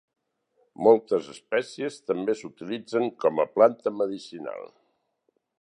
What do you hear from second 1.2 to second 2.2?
espècies